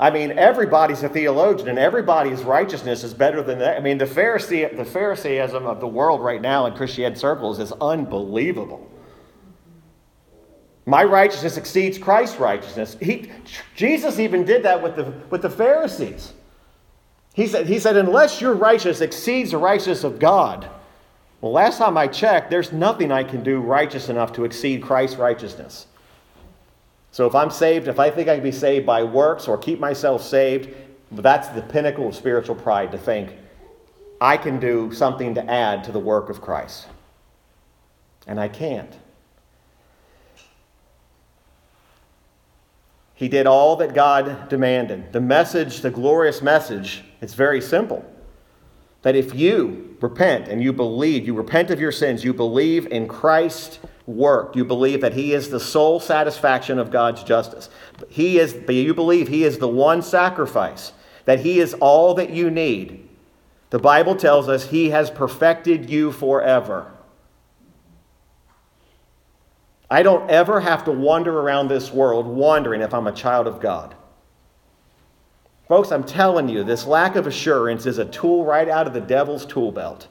[0.00, 3.76] I mean, everybody's a theologian, and everybody's righteousness is better than that.
[3.76, 7.70] I mean, the Pharisee, the Pharisaism of the world right now in Christian circles is
[7.82, 8.90] unbelievable.
[10.86, 12.96] My righteousness exceeds Christ's righteousness.
[12.98, 13.30] He,
[13.76, 16.32] Jesus even did that with the, with the Pharisees.
[17.34, 20.66] He said, he said, unless your righteousness exceeds the righteousness of God,
[21.42, 25.18] well, last time I checked, there's nothing I can do righteous enough to exceed Christ's
[25.18, 25.86] righteousness.
[27.12, 29.80] So if I'm saved, if I think I can be saved by works or keep
[29.80, 30.74] myself saved,
[31.12, 33.36] that's the pinnacle of spiritual pride to think
[34.20, 36.86] I can do something to add to the work of Christ.
[38.26, 38.94] And I can't.
[43.14, 45.12] He did all that God demanded.
[45.12, 48.04] The message, the glorious message, it's very simple.
[49.02, 53.06] That if you repent and you believe, you repent of your sins, you believe in
[53.08, 57.70] Christ's work, you believe that He is the sole satisfaction of God's justice.
[58.08, 60.92] He is, you believe He is the one sacrifice,
[61.24, 63.08] that He is all that you need.
[63.70, 66.90] The Bible tells us He has perfected you forever.
[69.90, 73.60] I don't ever have to wander around this world wondering if I'm a child of
[73.60, 73.96] God.
[75.70, 79.00] Folks, I'm telling you, this lack of assurance is a tool right out of the
[79.00, 80.08] devil's tool belt.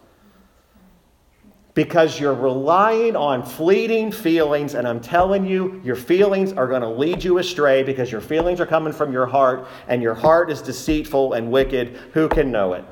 [1.73, 6.87] Because you're relying on fleeting feelings, and I'm telling you, your feelings are going to
[6.87, 10.61] lead you astray because your feelings are coming from your heart, and your heart is
[10.61, 11.89] deceitful and wicked.
[12.13, 12.85] Who can know it?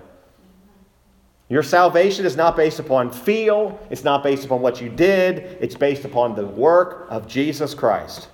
[1.47, 5.76] Your salvation is not based upon feel, it's not based upon what you did, it's
[5.76, 8.28] based upon the work of Jesus Christ.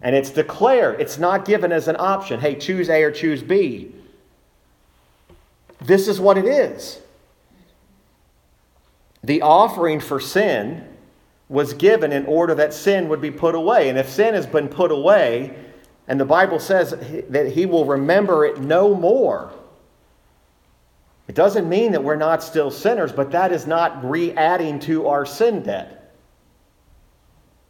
[0.00, 2.40] And it's declared, it's not given as an option.
[2.40, 3.92] Hey, choose A or choose B.
[5.80, 7.00] This is what it is.
[9.24, 10.86] The offering for sin
[11.48, 13.88] was given in order that sin would be put away.
[13.88, 15.56] And if sin has been put away,
[16.06, 16.90] and the Bible says
[17.28, 19.52] that he will remember it no more.
[21.26, 25.08] It doesn't mean that we're not still sinners, but that is not re adding to
[25.08, 25.97] our sin debt.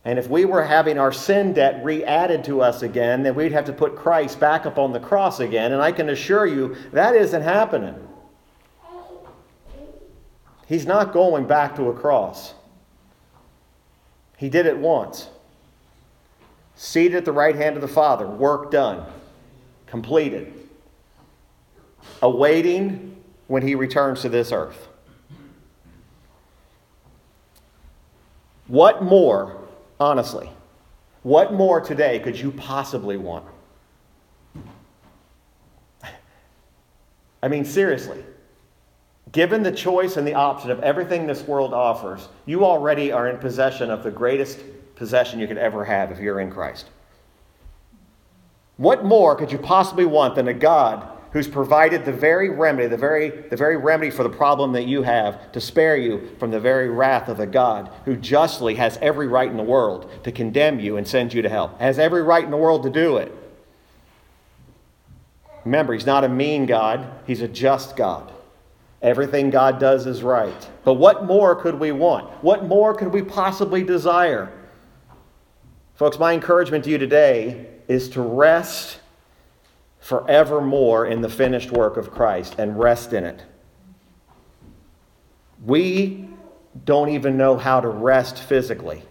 [0.09, 3.53] And if we were having our sin debt re added to us again, then we'd
[3.53, 5.71] have to put Christ back up on the cross again.
[5.71, 7.95] And I can assure you that isn't happening.
[10.67, 12.55] He's not going back to a cross.
[14.39, 15.29] He did it once.
[16.75, 19.05] Seated at the right hand of the Father, work done,
[19.85, 20.55] completed,
[22.23, 24.89] awaiting when he returns to this earth.
[28.69, 29.58] What more,
[30.01, 30.51] honestly,
[31.23, 33.45] what more today could you possibly want?
[37.43, 38.25] I mean, seriously.
[39.31, 43.39] Given the choice and the option of everything this world offers, you already are in
[43.39, 44.61] possession of the greatest
[44.97, 46.87] possession you could ever have if you're in Christ.
[48.79, 52.97] What more could you possibly want than a God who's provided the very remedy, the
[52.97, 56.61] very, the very remedy for the problem that you have to spare you from the
[56.61, 60.81] very wrath of a God who justly has every right in the world to condemn
[60.81, 63.35] you and send you to hell, has every right in the world to do it.
[65.65, 68.33] Remember, he's not a mean God, he's a just God.
[69.03, 70.69] Everything God does is right.
[70.83, 72.43] But what more could we want?
[72.43, 74.51] What more could we possibly desire?
[75.95, 79.01] Folks, my encouragement to you today is to rest
[80.09, 83.45] forevermore in the finished work of Christ and rest in it.
[85.67, 86.31] We
[86.87, 89.03] don't even know how to rest physically.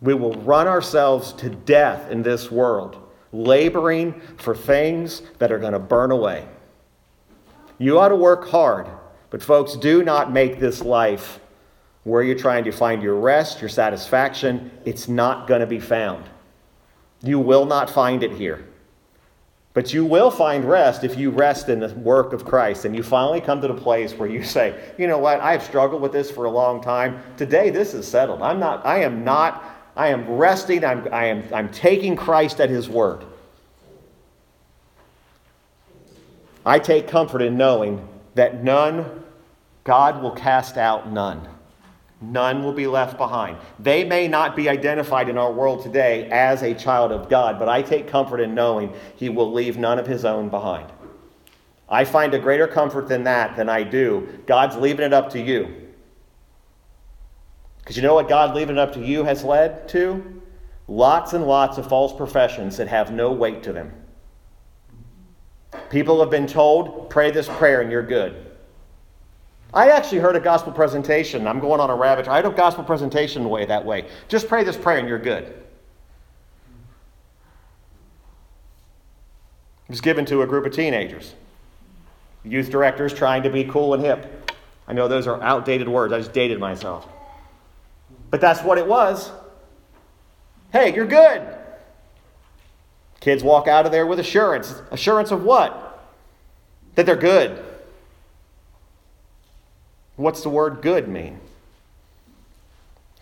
[0.00, 3.00] We will run ourselves to death in this world,
[3.32, 6.48] laboring for things that are going to burn away.
[7.78, 8.88] You ought to work hard,
[9.30, 11.38] but folks, do not make this life
[12.02, 14.72] where you're trying to find your rest, your satisfaction.
[14.84, 16.24] It's not going to be found.
[17.22, 18.66] You will not find it here.
[19.72, 23.04] But you will find rest if you rest in the work of Christ and you
[23.04, 26.30] finally come to the place where you say, you know what, I've struggled with this
[26.30, 27.22] for a long time.
[27.36, 28.42] Today this is settled.
[28.42, 29.64] I'm not, I am not,
[29.94, 33.24] I am resting, I'm, I am, I'm taking Christ at his word.
[36.66, 39.24] I take comfort in knowing that none,
[39.84, 41.48] God will cast out none.
[42.20, 43.56] None will be left behind.
[43.78, 47.68] They may not be identified in our world today as a child of God, but
[47.68, 50.92] I take comfort in knowing He will leave none of His own behind.
[51.88, 54.28] I find a greater comfort than that than I do.
[54.46, 55.88] God's leaving it up to you.
[57.78, 60.42] Because you know what God leaving it up to you has led to?
[60.86, 63.92] Lots and lots of false professions that have no weight to them.
[65.88, 68.49] People have been told, pray this prayer and you're good.
[69.72, 71.46] I actually heard a gospel presentation.
[71.46, 72.26] I'm going on a rabbit.
[72.26, 74.06] I had a gospel presentation way that way.
[74.28, 75.44] Just pray this prayer and you're good.
[79.84, 81.34] It was given to a group of teenagers.
[82.44, 84.52] Youth directors trying to be cool and hip.
[84.88, 86.12] I know those are outdated words.
[86.12, 87.06] I just dated myself.
[88.30, 89.30] But that's what it was.
[90.72, 91.42] Hey, you're good.
[93.20, 94.80] Kids walk out of there with assurance.
[94.90, 96.08] Assurance of what?
[96.94, 97.62] That they're good.
[100.20, 101.40] What's the word good mean?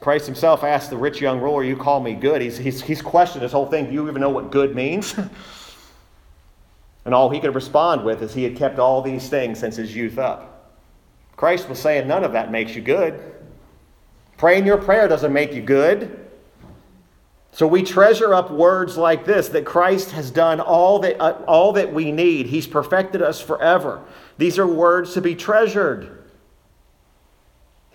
[0.01, 2.43] Christ himself asked the rich young ruler, You call me good.
[2.43, 3.87] He's, he's, he's questioned this whole thing.
[3.87, 5.15] Do you even know what good means?
[7.05, 9.95] and all he could respond with is he had kept all these things since his
[9.95, 10.75] youth up.
[11.37, 13.23] Christ was saying, None of that makes you good.
[14.37, 16.25] Praying your prayer doesn't make you good.
[17.53, 21.73] So we treasure up words like this that Christ has done all that, uh, all
[21.75, 22.47] that we need.
[22.47, 24.03] He's perfected us forever.
[24.37, 26.19] These are words to be treasured.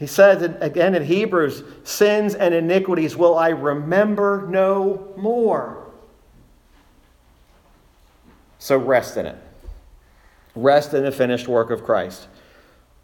[0.03, 5.87] He says again in Hebrews, sins and iniquities will I remember no more.
[8.59, 9.37] So rest in it.
[10.55, 12.27] Rest in the finished work of Christ.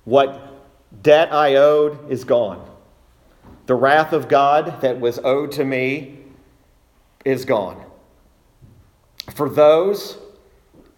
[0.04, 0.62] What
[1.02, 2.70] debt I owed is gone.
[3.66, 6.18] The wrath of God that was owed to me
[7.24, 7.82] is gone.
[9.34, 10.18] For those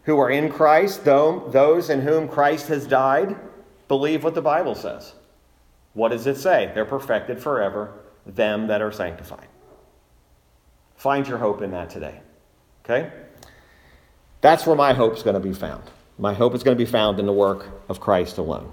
[0.05, 3.35] who are in Christ, those in whom Christ has died,
[3.87, 5.13] believe what the Bible says.
[5.93, 6.71] What does it say?
[6.73, 7.93] They're perfected forever,
[8.25, 9.47] them that are sanctified.
[10.95, 12.21] Find your hope in that today.
[12.85, 13.11] Okay?
[14.41, 15.83] That's where my hope's going to be found.
[16.17, 18.71] My hope is going to be found in the work of Christ alone.